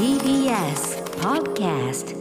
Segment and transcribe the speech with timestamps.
[0.00, 2.16] TBS Podcast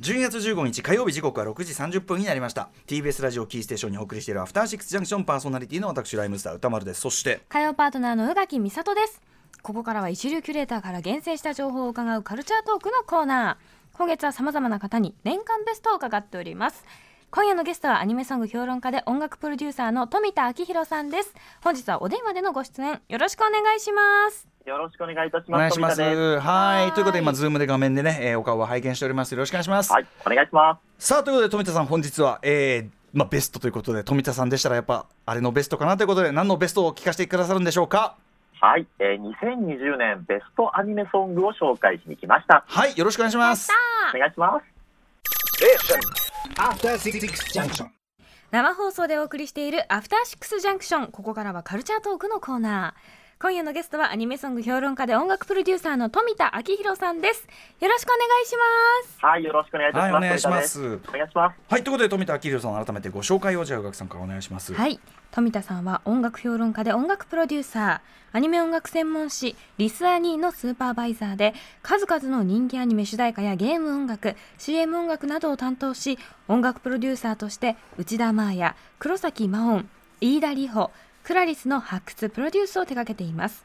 [0.00, 2.70] 12月15日火曜日時刻は6時30分になりました。
[2.88, 7.00] TBS ラジオキーステーションにお送りしているアフターシックスジャンクションパーソナリティの私ライムスター歌丸です。
[7.02, 9.22] そして火曜パートナーの宇垣美里です。
[9.62, 13.96] ここからは一流キュレーターから厳選した情報を伺うカルチャートークのコーナー。
[13.96, 16.84] 今月は様々な方に年間ベストを伺っております。
[17.30, 21.34] 今夜のゲストはアニメソング評論家で音楽プロデューサーの富田明宏さんです。
[21.62, 24.02] 本日はお電話でのご出演よろしくお願いしま
[24.32, 25.60] すよろしくお願いいたしおます。
[25.60, 26.00] 願いします。
[26.40, 26.92] はい。
[26.92, 29.30] ということで今ズームで画面でね、えーお顔を拝見しております。
[29.32, 31.06] よろしくお願いします、はい、お願いします。
[31.06, 38.16] さあということで富田さん本日は、えーまあ、ベストということで富田さんでしたらやっぱあれのベストかなということで何のベストを聞かせてくださるんでしょうか？
[38.60, 42.64] はい、えー、2020年ベストアニメソングを紹介しに来ました。
[42.66, 42.98] はい。
[42.98, 43.70] よろしくお願いします。
[44.14, 44.64] お願いします。
[46.58, 47.20] After Six
[47.54, 47.86] Junction.
[48.50, 57.46] 生放送でお送りしているアフターシックスジャンクションここからはカルチャートークのコーナー今夜のゲストはアニメソング評論家で音楽プロデューサーの富田明宏さんです。
[57.80, 59.18] よろしくお願いします。
[59.20, 60.02] はい、よろしくお願いします。
[60.04, 61.00] はいお願いします。
[61.06, 61.60] お願いします。
[61.68, 64.72] はいということで富田明宏さん改めてご紹介をじゃあ宇垣さんからお願いします。
[64.72, 64.98] はい。
[65.32, 71.52] 富田さんは音楽評論家で音楽プロデューサーアニメ音楽専門誌リスアニーのスーパーバイザーで
[71.82, 76.18] 数々の人気アニメ主題歌やゲーム音楽 CM 音楽などを担当し
[76.48, 79.86] 音楽プロデューサーとして内田真彩黒崎真音
[80.22, 80.90] 飯田里穂
[81.26, 83.64] クラリスの発掘プロデュースを手掛けています。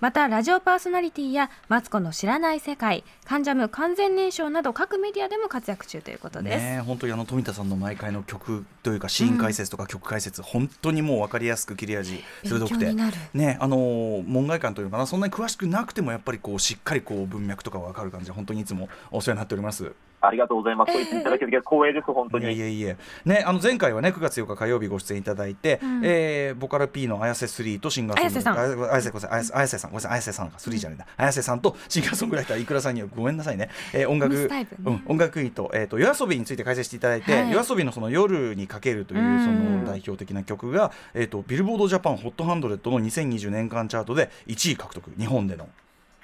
[0.00, 12.92] またラジオパーソナリティやマツコの知らない世界関ジャム完全燃焼など各メディアでも活躍中ということです、ねえ本当にあの富田さんの毎回の曲というかシーン解説とか曲解説、本当にもう分かりやすく切れ味鋭くて。
[13.32, 15.06] ねあのー門外観というのかな。
[15.06, 19.92] そんなに詳しくなくてもやっぱりこうしっかりこう文脈とか分かる感じで本当にいつもお世話になっております。
[20.20, 20.92] ありがとうございます。
[20.92, 22.60] そう言っていただけると光栄です、本当いえいに。
[22.62, 22.96] えいえ。
[23.24, 26.02] ねあの前回はね9月8日火曜日ご出演いただいて、ん。
[26.04, 28.58] えーボカル P の綾瀬3とシンガーソング綾瀬さん。
[28.58, 34.78] あ綾瀬ごめんなさい綾瀬綾瀬さんごめんなさい綾瀬さんが3じゃないんだ、綾瀬さんとシンガーソングライターいくらさんにはごめんなさいね、えー音楽ミスタイプね。
[34.86, 37.50] うん、音楽ユニット、えー、と夜遊びについて解説していただいて、はい。
[37.52, 39.44] 夜遊びのその夜にかけるといううん。
[39.44, 45.10] その代表的な曲が、えー、とビルボードジャパンホットハンドレッドの2020年間チャートで1位獲得。
[45.18, 45.68] 日本での。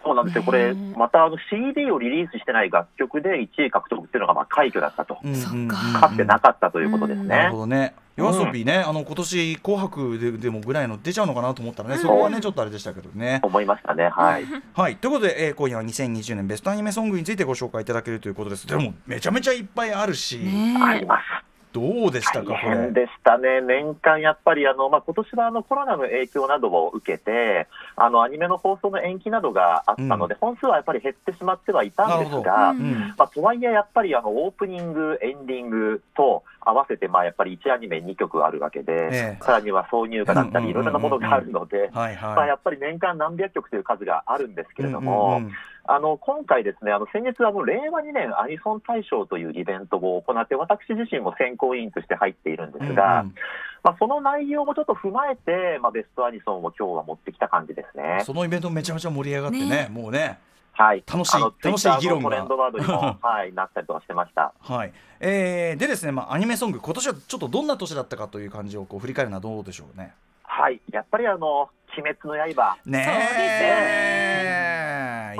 [0.04, 0.44] そうなんですよ。
[0.44, 5.14] これ、またあの CD をリリースしてない楽曲で1位獲得っていうのがまあ快挙だったと。
[5.14, 7.58] かかつてなかったということですねなるほ。
[7.58, 7.94] どね。
[8.16, 13.40] 夜遊びね、あの今年紅白ででもぐらいの出ちゃうのかなと思ったらね、そこはねちょっとあれでしたけどね。
[13.42, 14.08] 思いましたね。
[14.08, 14.44] はい。
[14.72, 18.66] はい、ということで、えー今夜は2020年ベストアニメソングについてご紹介いただけるということです。
[18.68, 20.38] でもめちゃめちゃいっぱいあるし、
[20.80, 21.53] あります。
[21.74, 22.92] どうでしたか大こ。
[22.92, 41.90] でしたね、年間やっぱりあの、まあ今年はあのコロナの影響などを受けて、あのアニメの放送の延期などがあったので、本数はやっぱり減ってしまってはいたんですが、うんまあ、とはいえ、やっぱりあのオープニング、エンディングと合わせて、まあやっぱり1アニメ2曲あるわけで、ええさらには挿入歌だったり、うんいろんなものがあるので。
[41.94, 44.86] やっぱり年間何百曲という数があるんですけい。
[44.86, 45.52] れども、うんうんうん
[45.86, 53.34] あの今回、ですねあの先月あの、令和2年アニソン大賞というイベントを行って、私自身も選考委員として入っているんですが、うんうん
[53.82, 58.22] まあ、その内容もちょっと踏まえて、まあ、ベストアニソンを今日は持ってきた感じですね。
[58.24, 60.38] そのイベントめちゃめちゃ盛り上がってね、ねもうね。
[60.72, 64.52] はい、楽しい楽しい議論のトがレンドワードにも、 はい、なったりとかしてました。
[64.58, 64.92] はい。
[65.20, 70.14] えー、でですね、まあアニメソング今年はちょっとどんな年だったかという感じをこう振り返るのはどうでしょうね。
[70.42, 74.63] はい、やっぱりあの鬼滅の刃、ねえ。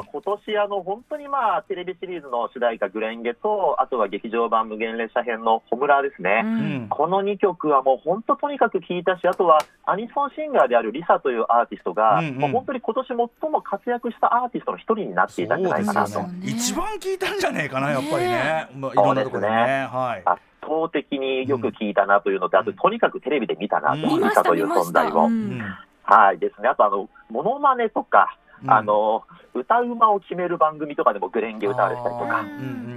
[0.02, 6.42] 今年あの本当にまあテレビシリーズの主題歌、グレンゲと、あとは劇場版無限列車編のホムラーですね。
[6.44, 6.88] ううんん。
[6.88, 13.08] この2曲はもう本当とにかく聴いたし、あとはアニソンシンガーであるリサというアーティストが、うんうんもう本当に今年
[13.40, 16.20] 最も活躍したアーティストの一人になっていたんじゃないかなと。
[16.20, 16.26] ね。
[16.26, 18.68] ね一番聞いたんじゃねえかな、やっぱりねね。
[18.76, 19.54] まあ、いろんなところでね。
[19.56, 20.22] そうですはい。
[20.24, 25.26] 圧倒的によく聞いたなというのと、あととにかくテレビで見たなと、うんリサという存在を。
[25.26, 25.60] うん
[26.06, 32.44] はいですね、あとあの、モノマネとか、うんあの歌うまを決める番組とかでもグレンゲ歌われたりとか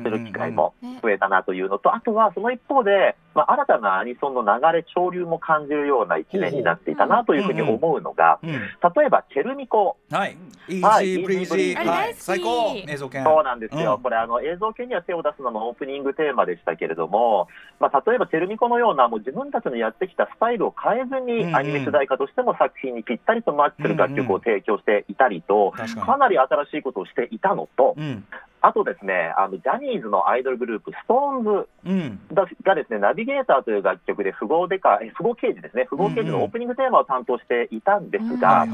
[0.04, 8.52] する機会もね増えたなというのと、あとはその一方で、まあ、新たなアニソンの流れ、潮流も感じるような一年になっていたなというふうに思うのが、うん。
[8.52, 8.60] 例
[9.06, 10.38] えば、チェルミコ、はい。
[10.70, 11.86] はい Easy Breezy。
[11.86, 12.16] はい。
[12.16, 12.76] 最高。
[12.76, 13.24] 映像研。
[13.24, 17.48] そうなんですよ、うんこれあの、映像研には手を出すなもオープニングテーマでしたけれども、
[17.80, 28.26] まあ、例えば、チェルミコのような、もう自分たちのやってきたスタイルを変えずに、アニメ主題歌としても作品にぴったりとマッチする楽曲を提供していたりと、かなり新しいことをしていたのと、うん。
[28.60, 32.20] あとですね、あのジャニーズのアイドルグループ、 SixTONES うん。
[32.34, 38.66] ががですね、ナビゲーターという楽曲で富豪デカ、え富豪刑事ですね、富豪刑事のオープニングテーマを担当していたんですが。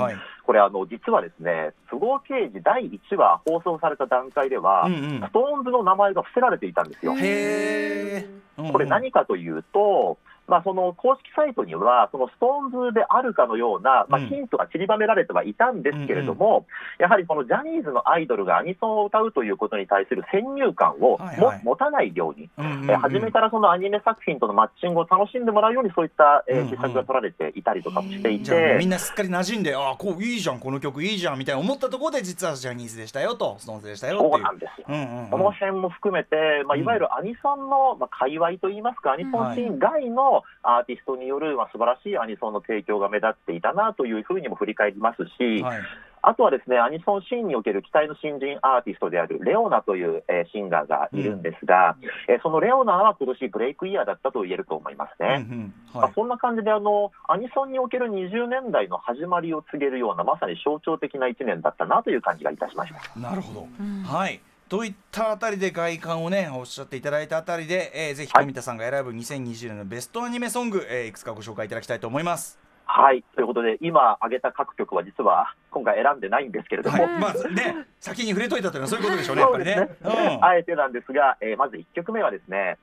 [0.46, 7.14] これあの、実はですね、富豪刑事第1話放送された段階では、うんうん SixTONESの名前が伏せられていたんですよ。
[7.14, 10.18] これ何かというと、
[10.48, 14.28] まあ、その公式サイトには、その SixTONESであるかのような、まあ、うん。
[14.28, 16.66] ヒントが散りばめられてはいたんですけれども、
[17.00, 21.20] やはりこのジャニーズのアイドルがアニソンを歌うということに対する先入観をも、
[21.64, 28.90] 持たないように、えー初めからそのアニメ作品とのマッチングを楽しんでもらうように、そういった、え施策が取られていたりとかもしていじゃあもうみてん。
[28.90, 34.88] なすっかり馴染んでああこういいじゃんこの曲いいじゃんみたいな思ったところで実はジャニーズでしたよと SixTONESでしたよそうなんですよ。
[34.90, 35.30] うんうんうん。
[35.30, 36.36] この辺も含めて、
[36.66, 40.33] まあ、いわゆるアニソンの、まあ、界隈といいますか、アニソンシーン外の
[40.64, 45.80] アーティストによる、まあ、素晴らしいアニソンの提供が目立っていたなというふうにも振り返りますし、はい。
[46.26, 51.98] あとはですね、アニソンシーンにおける期待の新人アーティストである ReoNaという、えーシンガーがいるんですが、
[52.30, 56.14] えーその ReoNaは今年ブレイクイヤーだったと言えると思いますうんうね。
[56.16, 63.20] そんな感じであの、アニソンにおける20年代の始まりを告げるような、まさに象徴的な1年だったなという感じがいたしました。
[63.20, 64.04] なるほど、うん。
[64.04, 64.40] はい
[64.70, 72.60] といったあたりで外観をねおっしゃっていただいたあたりで、えーぜひはい富田さんが選ぶ2020年のベストアニメソング、えーいくつかご紹介いただきたいと思います。
[72.86, 73.24] はい。
[73.36, 79.76] ということで、今挙げた各曲は実は今回選んでないんですけれども、はい、まあね先に触れといたというのはそういうことでしょうねやっぱりね。
[79.76, 82.78] そうですねあえてなんですが、えーまず1曲目はですね、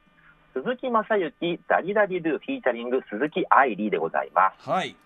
[0.55, 4.67] 鈴木雅之、ダリダリドゥフィーチャリング鈴木愛理でございます。
[4.67, 4.97] うんはい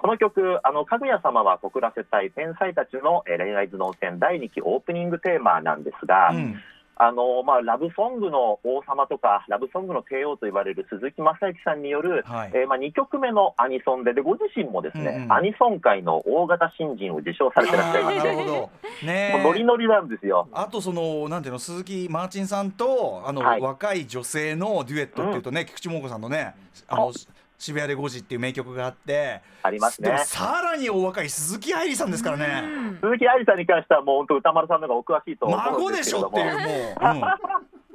[0.00, 6.54] この曲、あの、かぐや様は告らせたい天才たちのえー恋愛頭脳戦第2期オープニングテーマなんですが、うん。
[7.00, 12.50] あの、まあ、ラブソングの王様とか、ラブソングの帝王と言われる鈴木雅之さんによる、はい。
[12.54, 15.32] えーまあ、2曲目のアニソンで、で、ご自身もですね、うんうん。
[15.32, 18.70] アニソン界の大型新人を受賞されてらっしゃいまして、なるほど。
[19.06, 20.48] ねノリノリなんですよ。
[20.52, 23.60] あとそのなんていうの鈴木マーチンさんとあの、はい。
[23.60, 26.54] 若い女性のデュエットっていうとね、菊池桃子さんのね
[26.88, 27.12] あの
[27.58, 30.16] 渋谷で5時っていう名曲があってありますね。
[30.24, 32.98] さらにお若い鈴木愛理さんですからね、うん。
[33.00, 37.26] 鈴木愛理さんに関しては、もう本当、歌丸さんの方がお詳しいと思うん孫でですしょってけれども、いうも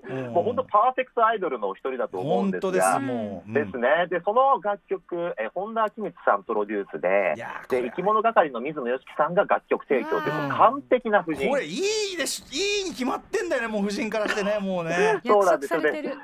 [0.06, 3.00] う、うんもう本当、パーフェクトアイドルのお一人だと思うんです本当ですが。
[3.00, 3.54] もう、うん。
[3.54, 7.36] ですね、でその楽曲、えー本田明光さんプロデュースで
[7.70, 10.50] で、生き物係の水野良樹さんが楽曲提供といううん。
[10.50, 11.78] 完璧な布陣、これい
[12.14, 15.22] いでしいいに決まってんだよねもう夫人からしてねもうね。
[15.26, 15.80] そうなんですよ。
[15.82, 16.16] ね。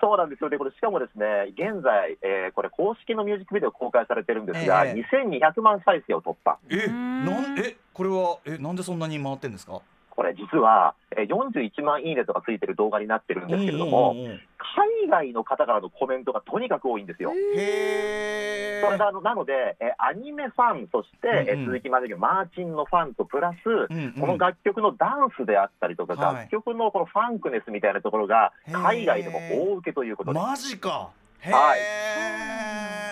[0.00, 0.50] そうなんですよ。
[0.50, 5.02] ね、これ、しかもですね、現在、えーこれ、公式のミュージックビデオ公開されてるんですが、ええ。
[5.12, 7.24] 2200万再生を突破、えうん。
[7.26, 9.80] なんえこれはえなんでそんなに回ってんですか？
[10.18, 14.16] これ、実は、えー41万いいねとかついてる動画になってるんですけれども、
[14.58, 17.30] 海外の方からのコメントがとにかく多いんですよ。
[17.30, 21.60] へえそれなのなので、えーアニメファン、そして、えーうん。
[21.60, 24.12] うん鈴木までマーチンのファンとプラス、うんうん。
[24.14, 26.36] この楽曲のダンスであったりとか、はい。
[26.36, 31.10] 楽曲のこのファンクネスみたいなところが、海外でも大受けということで、マジか。
[31.44, 31.80] はい。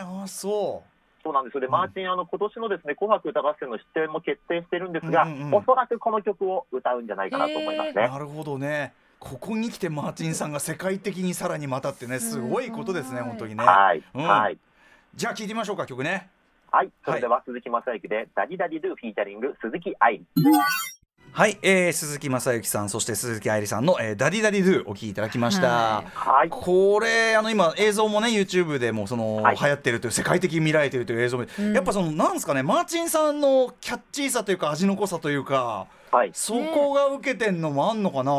[0.02, 0.82] あそ
[1.26, 1.60] そうなんですよ。
[1.60, 1.72] で、うん。
[1.72, 5.54] マーチン、あの今年のですね紅白歌合戦の出演も決定してるんですが、うんうんうん。
[5.56, 8.08] おそらくこの曲を歌うんじゃないかなと思いますうね。
[8.08, 8.94] なるほどね。
[9.18, 13.64] ここに来てマーチンさんが世界的にさらにまたってねすごいことですね本当にね。
[13.64, 14.22] はい、うん。
[14.22, 14.58] はい、
[15.14, 16.30] じゃあ聞いてみましょうか曲ね。
[16.70, 20.22] はい、それでは鈴木雅之で、 DADDY DADDY DO featuring 鈴木愛。
[21.36, 29.56] はい、えー、鈴木雅之さんそして鈴木愛理さんの、えー DADDY DADDY DO お聴きいただきました、ははい、これあの今映像もね YouTube でもその、はい。
[29.56, 31.74] 流行ってるという世界的に見られてるという映像も、うん。
[31.74, 38.32] やっぱそのなんですかねマーチンさんのキャッチーさというか味の濃さというかはい、そこが受けてんのもあんのかな、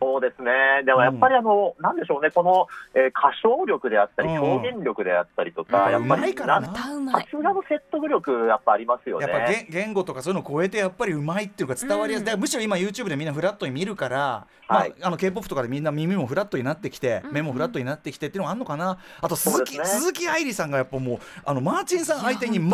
[0.00, 0.50] そうですね、
[0.84, 4.42] でもやっぱりあの、なんでしょうね、この、えー歌唱力であったり、うん。
[4.42, 6.58] 表現力であったりとか、うんやっぱりな。
[6.58, 7.22] 歌うまい。
[7.22, 9.66] さすがの説得力、やっぱありますよやっぱね。
[9.70, 14.90] 言言語とかそういうのを超えてやっぱりうまいっていうか伝わりやすい、うんだからむしろ今 YouTube でみんなフラットに見るから、はい。
[14.98, 17.32] まあ、あの K−POP とかでみんな耳もフラットになってきて、うん。
[17.32, 18.98] 目もフラットになってきてっていうのがあるのかな？
[19.20, 22.70] あと鈴木,、鈴木愛理さんがやっぱもうあのマーチンさん相手に全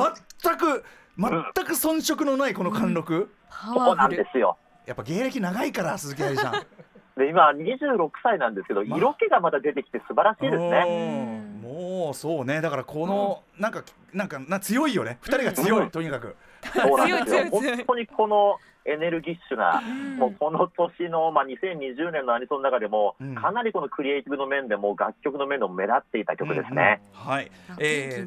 [0.56, 0.84] く
[1.18, 1.30] 全
[1.66, 4.08] く遜色のないこの貫禄、パそうな。
[4.08, 4.56] んですよ。
[4.86, 6.52] やっぱ芸歴長いから鈴木愛理さん。
[7.14, 11.60] で今、26歳なんですけど、ま色気がまた出てきて素晴らしいですね。
[11.62, 11.70] うん。
[11.70, 12.62] もうそうね。
[12.62, 15.18] だからこの、なんかなんかな強いよね。
[15.20, 15.90] 二人が強い、うん。
[15.90, 16.36] とにかく。
[16.72, 17.50] 強い強い強い。
[17.50, 20.16] 本当にこのエネルギッシュな、ん。
[20.16, 23.34] もうこの年の、まあ、2020年のアニソンの中でも、うん。
[23.34, 27.00] かなりこのクリエイティブの面でも、楽曲の面でも目立っていた曲ですね。
[27.14, 28.26] うんうんはいえ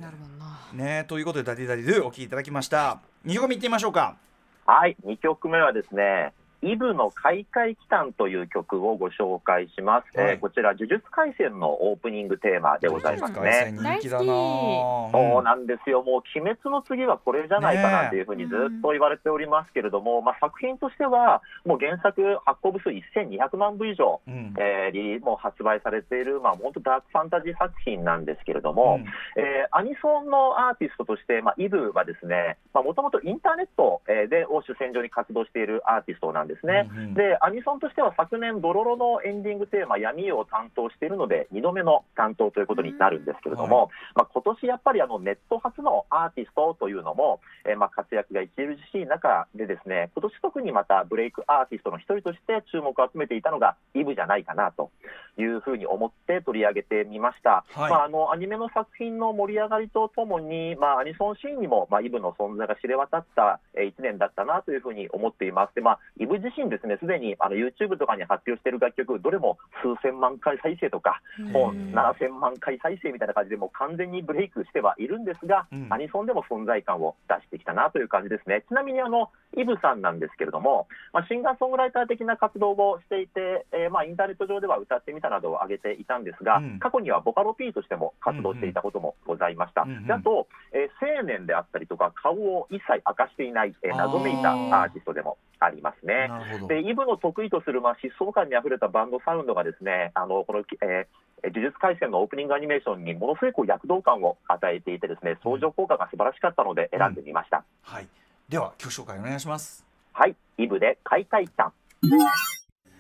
[0.74, 3.00] ねということで DADDY DADDY DO お聴きいただきました。
[3.26, 4.18] 2曲目いってみましょうか。
[4.66, 6.34] はい、2曲目はですね、
[6.66, 10.18] Eveの廻廻奇譚という曲をご紹介します。
[10.18, 10.32] はい。
[10.32, 13.74] えーこちら、呪術廻戦のオープニングテーマでございますね。
[13.76, 24.54] 人気だなそうなんですよ、もう鬼滅の次はこれじゃないかなというふうにずっと言われておりますけれども、まあ、作品としては、もう原作発行部数1200万部以上、うん。
[24.58, 29.00] えーリもう発売されている、まあ、本当、ダークファンタジー作品なんですけれども、
[29.38, 36.90] えーアニソンのアーティストとして、まあ、イブはですね、もともとインターネット、えーでを主戦場に活動しているアーティストなんでですね。
[36.92, 54.92] うんうんで、アニソンとしては昨年、ドロロのエンディングテーマ、闇を担当しているので、2度目の担当ということになるんですけれども、まあ今年やっぱりあのネット初のアーティストというのも、えーまあ活躍が著しい中でですね、今年特にまたブレイクアーティストの一人として注目を集めていたのがイブじゃないかなと
[55.38, 57.66] いうふうに思って取り上げてみました。
[57.74, 65.76] はいまあ、あのアニメの作品の盛り上がりとともに、まあ、アニソンシーンにも、まあ、イブの存在が知れ渡った、えー、1年だったなというふうに思っています。
[65.76, 75.88] で、まあ、イブ自身ですね、すでにあの YouTube とかに発表している楽曲、どれも数千万回再生とか、もう7000万回再生みたいな感じで、もう完全にブレイクしてはいるんですが、うん。
[75.92, 78.64] アニソンでも存在感を出してきたなという感じですね。
[78.68, 86.80] ちなみにあのイブさんなんですけれども、まあ、シンガーソングライター的な活動をしていて、えーまあ、インターネット上では歌ってみたなどを挙げていたんですが、うん。
[86.80, 89.84] 過去にはボカロ P としても活動していたこともございました。
[89.84, 90.08] うんうん。
[90.08, 96.30] であと、えー青年であったりとか、顔を一切明かしていない、えー謎めいたアーティストでもありますね。
[96.68, 108.08] でイブの得意とする、まあ、疾走感にあふれたバンドサウンドがですねあのこの、えー呪術廻戦のオープニングアニメーションにものすごいこう躍動感を与えていてですね相乗効果が素晴らしかったので選んでみました、はい。
[108.50, 109.86] では曲紹介お願いします。
[110.14, 110.36] はい。
[110.58, 111.74] イブで開会期間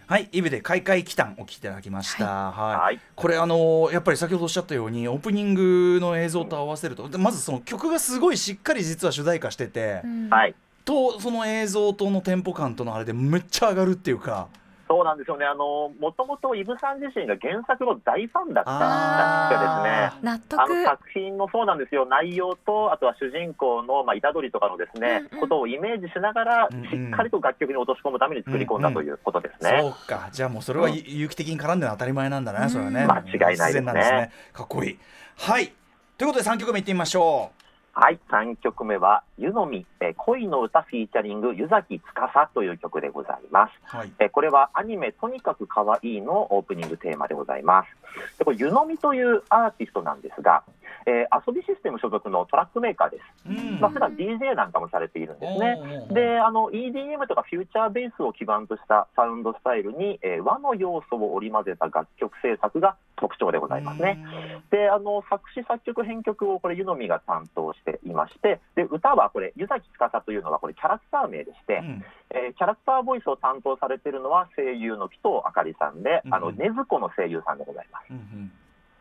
[0.08, 0.30] はい。
[0.32, 2.52] イブで開会期間お聞きいただきました。
[2.52, 3.00] はい、はい。
[3.16, 10.56] これあのやっぱり先ほどおっしゃったようにオープニングの映像と合わせるとでまずその曲がすごいしっかり実は主題歌してて、はい
[10.86, 14.48] とその映像とのテンポ感とのあれでめっちゃ上がるっていうか。
[14.88, 15.46] そうなんですよね。
[15.46, 20.22] あのもともとイブさん自身が原作の大ファンだったらしくですね。
[20.22, 20.62] 納得。
[20.62, 22.06] あの作品のそうなんですよ。
[22.06, 25.42] 内容とあとは主人公の、まあ、虎杖とかのですね、うんうん。
[25.42, 26.90] ことをイメージしながらうんうん。
[26.90, 29.80] しっかりと楽曲に落とし込むために作り込んだということですね。
[29.82, 30.30] そうか。
[30.32, 30.94] じゃあもうそれはうん。
[30.94, 33.08] 有機的に絡んでる当たり前なんだね、うんそれはね。
[33.08, 33.66] 間違いないですね。
[33.66, 34.32] 自然なんですね。
[34.54, 35.00] かっこいい。
[35.38, 35.74] はい。
[36.18, 37.50] ということで3曲目いってみましょ
[37.98, 43.72] はい、3曲目は、湯飲み、えー恋の歌フィーチャリング、湯崎司という曲でございます。
[43.94, 48.38] うはいえーこれはアニメ、とにかく可愛いのオープニングテーマでございます。
[48.38, 50.64] でこれ、湯飲みというアーティストなんですが、
[51.06, 53.50] えー遊びシステム所属のトラックメーカーです。
[53.50, 55.78] うんまあ、普段 DJ なんかもされているんですね。
[56.12, 64.24] で、あの、EDM とかフューチャーベースを基盤としたサウンドスタイルに、えー和の要素を織り交ぜた楽曲制作が特徴でございますね。
[64.72, 78.06] であの作詞作曲編曲をこれ湯飲みが担当していましてで歌はこれ湯崎司というのはこれキャラクター名でして、うんえーキャラクターボイスを担当されているのは声優の紀藤あかりさんで、あのうん禰豆子の声優さんでございます。
[78.12, 78.52] うんうん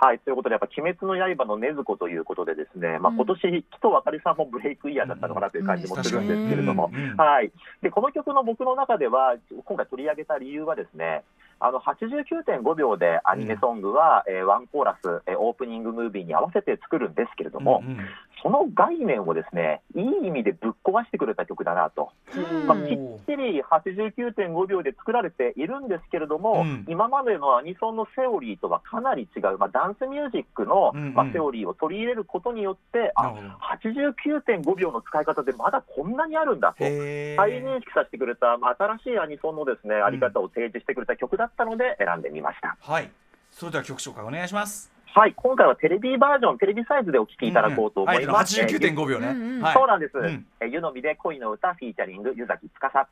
[0.05, 3.17] はい、ということで、やっぱ鬼滅の刃の禰豆子ということで、ですね、まあうん。
[3.17, 7.13] 今年紀藤あかりさんもブレイクイヤーだったのかなという感じもするんですけれども、うん。
[7.13, 7.17] うん。
[7.17, 11.25] はい、でこの曲の僕の中では、今回取り上げた理由はですね、
[11.59, 17.99] あの89.5秒でアニメソングは、えーワンコーラス、えーオープニングムービーに合わせて作るんですけれども、うんうん
[18.43, 22.67] その概念をですねいい意味でぶっ壊してくれた曲だなと、うん。
[22.67, 26.85] まあ、きっちり89.5秒で作られているんですけれども、うん。
[26.89, 31.15] 今までのアニソンのセオリーとはかなり違う、まあ、ダンスミュージックの、うんうん。
[31.15, 33.49] まあ、セオリーを取り入れることによって、あなるほど。
[33.91, 36.85] 89.5秒の使い方でまだこんなにあるんだと。
[36.85, 42.77] 再認識させてくれた、まあ、新しいアニソンのですね、あり方を提示してくれた曲だったので選んでみました。
[42.81, 43.11] はい。
[43.51, 48.59] それでは曲紹介お願いしますはい、今回はテレビバージョン、テレビサイズでお聴きいただこうと思います。
[48.59, 49.63] うんうんあえての89.5秒ね、うんうん。
[49.63, 49.75] はい。
[49.75, 50.19] そうなんです。
[50.19, 50.47] うん。
[50.61, 53.07] え湯飲みで恋の歌フィーチャリング、湯崎司。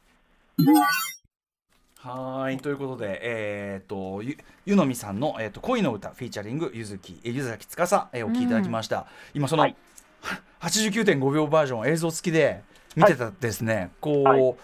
[1.98, 9.76] はーいということで、えー、とゆゆのみさんの、えー、と恋の歌フィーチャリングゆずきえゆずざきつかさ、えーお聞きいただきました、今その、はい。
[10.22, 12.64] は89.5秒バージョン映像付きで
[12.96, 14.54] 見てたですね、こう、はい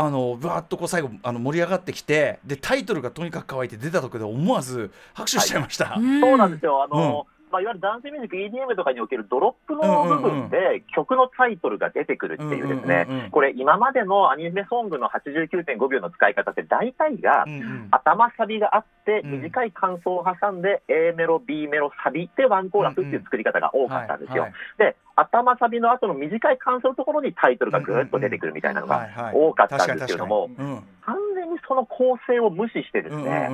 [0.00, 6.82] あのぶわっとこう最後あの盛り上がってきてでタイトルがとにかく可愛いって出た時で思わず拍手しちゃいました、そうなんですよ。
[6.82, 13.28] あの、まあ、いわゆるダンスミュージック EDM とかにおけるドロップの部分で曲のタイトルが出てくるっていうですね。
[13.32, 17.44] これ今までのアニメソングの89.5秒の使い方って大体が
[17.90, 19.40] 頭サビがあってうん。
[19.40, 24.44] 短い感想を挟んで A メロ、B メロ、サビでワンコーラスっていう作り方が多かったんですよ。
[24.44, 24.52] はい。
[24.78, 33.50] で、頭サビの後の短い感想のところにタイトルがぐーっと出てくるみたいなのが多かったんですけれども、完全にその構成を無視してですね、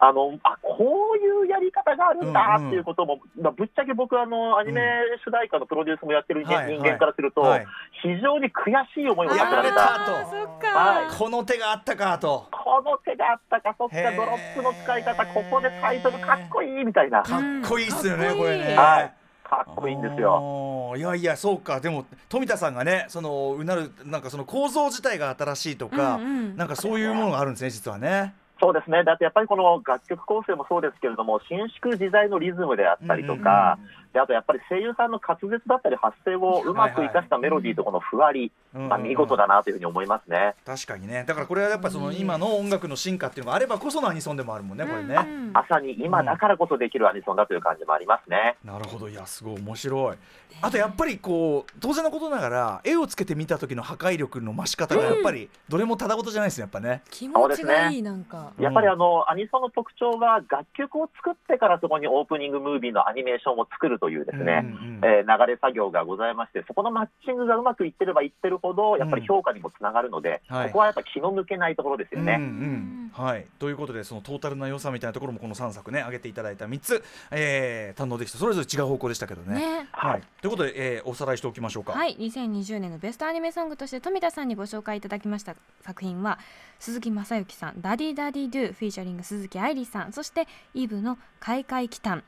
[0.00, 0.78] あのあこ
[1.14, 2.68] ういうやり方があるんだうんうん。
[2.68, 4.80] っていうことも、まあぶっちゃけ僕あの、アニメ
[5.26, 7.66] 主題歌のプロデュースもやってる人,、間からすると、はい。
[8.02, 11.16] 非常に悔しい思いをやられられた、はい。
[11.16, 12.46] この手があったかと。
[12.52, 18.76] この手があったか、そっか、ドロップの使い方、ここでタイトルかっこいいみたいな、かっこいいっすよね、うんこれね。
[18.76, 19.12] はい。
[19.48, 20.88] かっこいいんですよ。
[20.92, 20.96] よ。
[20.96, 21.80] いやいやそうか。
[21.80, 26.56] でも富田さんがねそのうなるなんかその構造自体が新しいとか、うんうん。
[26.56, 28.34] なんかそういうものがあるんですね実はね。
[28.60, 33.78] そうですね、だってやっぱりこの楽曲構成もそうですけれども、伸縮自在のリズムであったりとか、
[34.12, 40.54] であとやっぱり声優さんの滑舌だったり発声をうまく生かしたメロディーとこのふわり、うんまあ、見事だなというふうに思いますね。
[40.64, 41.24] 確かにね。
[41.26, 45.52] だからこれはやっぱその今の音楽の進化っていうのがあればこそのアニソンでもあるもんねこれね、うん。
[45.52, 48.56] まさに今だからこそできるアニソンだという感じもありますね。
[48.64, 49.08] なるほど。
[49.08, 50.16] いやすごい面白い。
[50.60, 57.02] あとやっぱりこう当然のことながら絵をつけてみた時の破壊力の増し方がやっぱりどれもただ事じゃないですねやっぱね。
[57.10, 58.52] 気持ちがいいなんか。
[58.56, 58.64] うん。
[58.64, 64.64] やっぱりあの、アニソンの特徴は楽曲を作ってからそこにオープニングムービーのアニメーションを作るというですね、
[65.02, 68.67] うえー流れ作業がございまして、そこのマッチングがうまくいってればいってるほど、
[68.98, 70.66] やっぱり評価にもつながるので、はい。
[70.68, 72.36] ここはやっぱ気の抜けないところですよね。
[72.38, 78.38] うんうんはい、ということでそのトータルな良さみたいなところもこの3作ね挙げていただいた3つ、えー堪能できた。
[78.38, 79.54] それぞれ違う方向でしたけどね。
[79.54, 79.88] ね。
[79.92, 81.92] はい、ということで、えーおさらいしておきましょうか。
[81.92, 82.16] はい。
[82.16, 86.38] 2020年のベストアニメソングとして富田さんにご紹介いただきました作品は
[86.78, 92.22] 鈴木雅之さん「DADDY DADDY DO」 featuring 鈴木愛理さんそしてイブの「開会期間」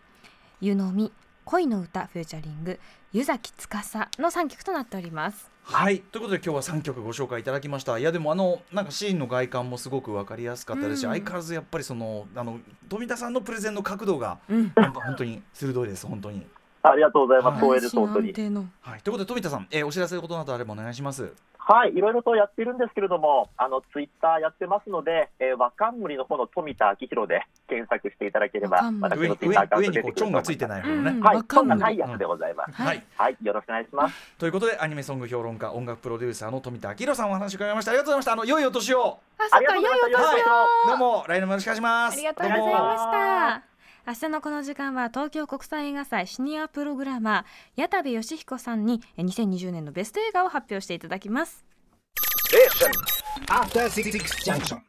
[0.60, 1.12] 湯飲み
[1.44, 2.78] 恋の歌フィーチャリング
[3.12, 6.00] 湯崎司の3曲となっておりますはい。
[6.00, 7.96] ということで今日は3曲ご紹介いただきました。
[7.96, 11.12] いやでもあのなんかシーンの外観もすごく分かりやすかったですし、うん。
[11.12, 12.58] 相変わらずやっぱりそのあの
[12.88, 14.72] 富田さんのプレゼンの角度がうん。
[14.74, 16.44] 本当に鋭いです本当に。
[16.82, 17.62] ありがとうございます。
[17.64, 17.78] はい。
[17.78, 18.28] 光栄です、本当に。
[18.28, 18.66] 安心安定の。
[18.80, 21.32] はい、ということで富田さん、えーお知らせのことなどあればお願いします。
[21.62, 30.42] はい、いろいろとやっているんですけれども、あの、ツイッターやってますので、えー、和冠の方の富田明宏で検索していただければ、私のツイッターアカウン上にこうチョント出てくると思います。
[30.42, 31.10] がついてない方のね。
[31.10, 32.72] うんはい、和冠そんなないやつでございます。
[32.72, 34.34] はい、はい、よろしくお願いします。
[34.38, 37.92] ということでアニメソング評論家音楽プロデューサーの富田明宏さんお話伺いました。
[37.92, 38.32] ありがとうございました。
[38.32, 40.88] あの良いお年をあそっか良いお年をはい。
[40.88, 42.14] どうも来年もよろしくお願いします。
[42.14, 43.69] ありがとうございました。
[44.10, 51.64] 明日のこの時間は東京国際映画祭シニアプログラマー矢田部義彦さんに2020年のベスト映画を発表していただきます。